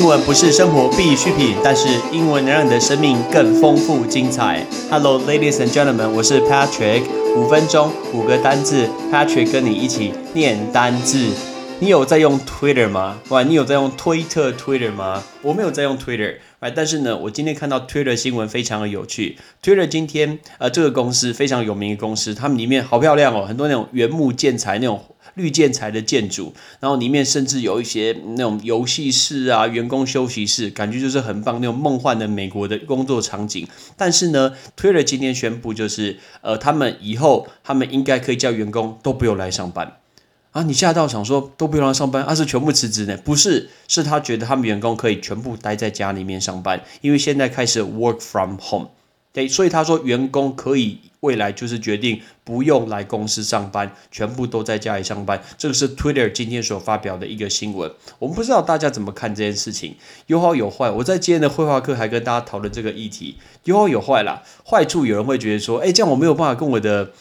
[0.00, 4.66] 英文不是生活必需品，但是英文能让你的生命更丰富精彩。
[4.90, 7.02] Hello, ladies and gentlemen，我是 Patrick。
[7.36, 11.26] 五分钟五个单字，Patrick 跟你一起念单字。
[11.82, 13.18] 你有在用 Twitter 吗？
[13.30, 15.24] 哇，你有在用推特 Twitter 吗？
[15.40, 19.38] 我没有在用 Twitter，哎，但是呢，我今天看到 Twitter 新闻非常的有趣。
[19.62, 25.02] Twitter 今天呃，这个公司非常有名的公司，他们里面好漂亮哦，很多那种原木建材那种。
[25.34, 33.66] 绿建材的建筑，然后里面甚至有一些那种游戏室啊、员工休息室，感觉就是很棒那种梦幻的美国的工作场景。
[33.96, 39.99] 但是呢，Twitter 今天宣布，就是呃，他们以后他们应该可以叫员工都不用来上班
[40.52, 40.62] 啊。
[40.62, 43.16] 你吓到想说都不用来上班，而是全部辞职呢？
[43.24, 48.90] 不是，是他觉得他们员工可以全部待在家里面上班，因为现在开始 work from home。
[49.32, 55.40] 对，所以他说员工可以未来就是决定不用来公司上班，全部都在家里上班。
[55.56, 57.88] 这个是 Twitter 今天所发表的一个新闻。
[58.18, 59.94] 我们不知道大家怎么看这件事情，
[60.26, 60.90] 有好有坏。
[60.90, 64.42] 我在今天的绘画课还跟大家讨论这个议题，有好有坏啦。
[64.68, 67.12] 坏处有人会觉得说，哎，这样我没有办法跟我的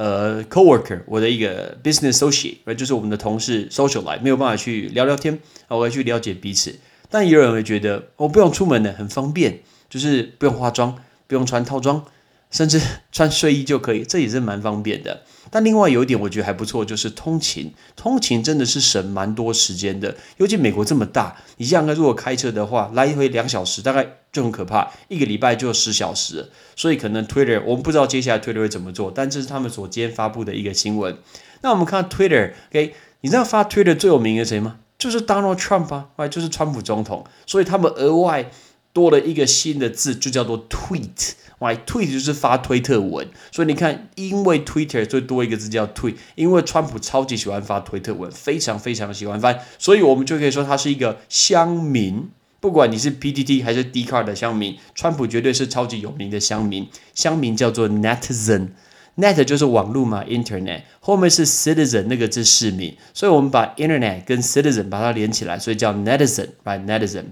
[0.00, 6.74] 呃 coworker，我的一个 business associate，就是我们的同事 social 来，没有办法去聊聊天，啊我要去了解彼此。
[7.10, 10.96] 但也有人会觉得，我不用出门的，很方便，就是不用化妆。
[11.30, 12.04] 不用穿套装，
[12.50, 12.80] 甚至
[13.12, 15.22] 穿睡衣就可以，这也是蛮方便的。
[15.52, 20.14] 但另外有一点我觉得还不错，就是通勤，通勤真的是省蛮多时间的。
[20.36, 26.50] 尤其美国这么大，你像，如果开车的话，来回两小时，大概就很可怕，一个礼拜就十小时。
[26.76, 31.16] 所以可能 Twitter，我们不知道接下来 Twitter 会怎么做，但这是他们所今天发布的一个新闻。
[31.62, 34.76] 那我们看 Twitter，OK，你知道发 Twitter 最有名的谁吗？
[34.96, 37.24] 就是 Donald Trump 啊，就是川普总统。
[37.46, 38.50] 所以他们额外。
[38.92, 41.32] 多了一个新的字，就叫做 tweet。
[41.58, 52.30] 哇，tweet 就是发推特文，所以你看，因为 Twitter 最多一个字叫 tweet，因为川普超级喜欢发推特文，非常非常喜欢发，所以我们就可以说他是一个乡民。
[52.60, 56.88] 不管你是 PTT 还是 d c a r 的乡民，川普绝对是超级有名的乡民。
[57.14, 67.24] 乡民叫做 netizen，net 就是网络嘛，internet，后面是 citizen 那个字市民，所以我们把 internet 跟 citizen 把它连起来，所以叫 netizen，by netizen。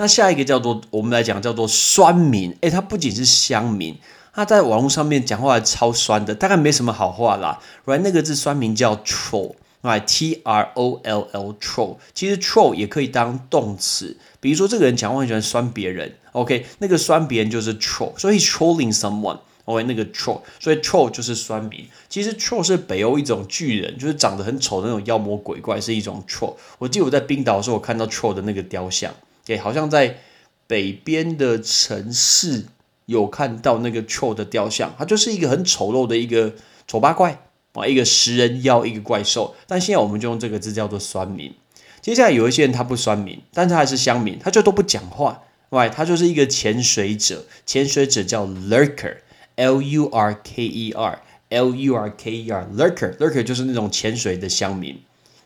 [0.00, 3.94] 那下一个叫做我们来讲叫做酸民，诶，他不仅是乡民，
[4.32, 7.60] 他在网络上面讲话超酸的，大概没什么好话啦。
[7.84, 21.86] 来那个字酸民叫 troll，right，t r o l l troll，其实 troll 也可以当动词，比如说这个人讲话很喜欢酸别人，OK，那个酸别人就是 troll，所以 trolling someone，OK，那个 troll，所以 troll 就是酸民。
[22.08, 26.54] 其实 troll 是北欧一种巨人，就是长得很丑的那种妖魔鬼怪，是一种 troll。
[26.78, 29.12] 我记得我在冰岛的时候，我看到 troll 的那个雕像。
[29.44, 30.18] 对，好像在
[30.66, 32.66] 北边的城市
[33.06, 36.54] 有看到那个 tro 的雕像，它就是一个很丑陋的一个
[36.86, 37.42] 丑八怪
[37.72, 39.54] 啊，一个食人妖，一个怪兽。
[39.66, 41.52] 但现在我们就用这个字叫做酸民。
[42.00, 47.44] 接下来有一些人他不酸民，但他还是乡民，他就都不讲话，喂，他就是一个潜水者。
[47.66, 54.98] 潜水者叫 lurker，l u r k e r，l u r k e r，lurker，lurker 就是那种潜水的乡民。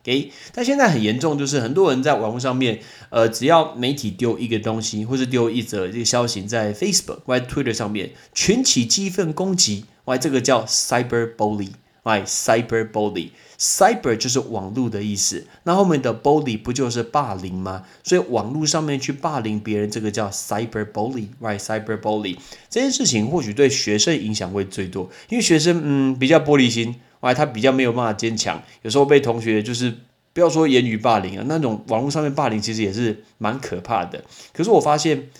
[0.04, 2.78] 给，但现在很严重，就是很多人在网络上面，
[3.08, 11.70] 呃，只要媒体丢一个东西，或是丢一则这个消息在 Facebook 或 Twitter 上面，群起激愤攻击，哇，这个叫 cyber bully，
[12.02, 17.84] 哎，cyber bully，cyber 就是网络的意思，那后面的 bully 不就是霸凌吗？
[18.02, 22.36] 所以网络上面去霸凌别人，这个叫 cyber bully，right，cyber bully
[22.68, 26.96] 这件事情或许对学生影响会最多，因为学生嗯比较玻璃心。
[27.24, 29.92] 哎，他比较没有办法坚强，有时候被同学就是
[30.34, 34.22] 不要说言语霸凌啊，那种网络上面霸凌其实也是蛮可怕的。
[34.52, 35.30] 可是我发现，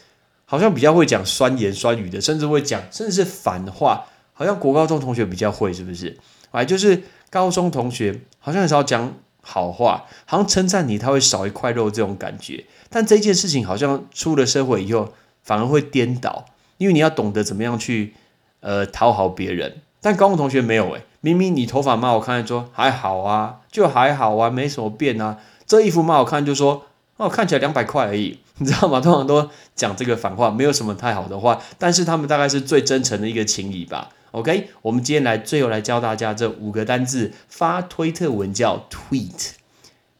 [0.47, 6.17] 好像比较会讲酸言酸语的，甚至会讲甚至是反话，好像国高中同学比较会，是不是？
[6.53, 12.65] 哎，就是高中同学好像很少讲好话，好像称赞你他会少一块肉这种感觉。
[12.89, 15.12] 但这件事情好像出了社会以后
[15.43, 16.47] 反而会颠倒，
[16.78, 18.15] 因为你要懂得怎么样去
[18.61, 19.83] 呃讨好别人。
[20.05, 25.39] 但高中同学没有诶，明明你头发蛮好看，说还好啊，就还好啊，没什么变啊。
[25.67, 26.85] 这衣服蛮好看，就说
[27.17, 29.01] 哦，看起来两百块而已， 你知道吗？
[29.01, 34.11] 通常都讲这个反话，没有什么太好的话，但是他们大概是最真诚的一个情谊吧。
[34.33, 39.53] OK，我们今天来最后来教大家这五个单字，发推特文叫 tweet，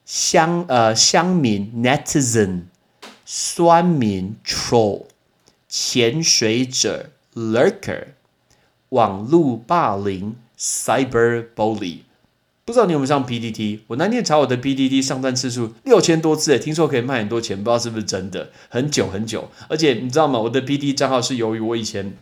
[0.07, 2.63] 乡呃乡民 netizen，
[3.27, 5.03] 酸民 troll，
[5.69, 8.05] 潜水者 lurker。
[8.95, 11.99] 网络霸凌，cyber bully，
[12.65, 13.81] 不知道你有没有上 PDT？
[13.89, 18.53] 我那天查我的 PDT 上单次数六千多次，诶，听说可以卖很多钱，不知道是不是真的？
[18.69, 20.39] 很久很久，而且你知道吗？
[20.39, 22.17] 我的 PDT 账号是由于我以前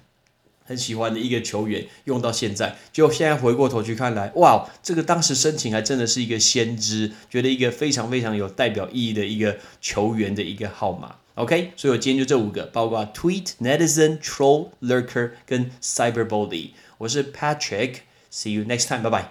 [0.65, 11.17] 很喜欢的一个球员用到现在，就现在回过头去看来，哇，这个当时申请还真的是一个先知，觉得一个非常非常有代表意义的一个球员的一个号码。
[11.35, 16.73] OK，所以我今天就这五个，包括 Tweet、Netizen、Troll、Lurker 跟 Cyberbully。
[16.99, 19.31] 我是 Patrick，See you next time，拜拜。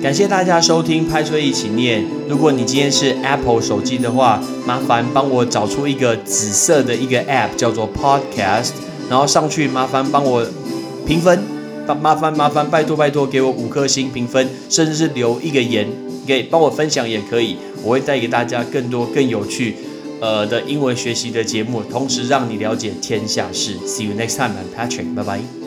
[0.00, 2.04] 感谢大家收听《拍出一起念》。
[2.28, 8.74] 如果你今天是 Apple 手机的话，麻烦帮我找出一个紫色的一个 App，叫做 Podcast，
[9.10, 10.46] 然后上去麻烦帮我
[11.04, 11.42] 评分，
[12.00, 15.86] 麻烦麻烦拜托拜托给我五颗星评分，甚至是留一个言，
[16.26, 19.76] 给帮我分享也可以，我会带给大家更多更有趣
[20.20, 23.76] 呃的英文学习的节目，同时让你了解天下事。
[23.86, 25.61] See you next time, I'm Patrick，拜拜。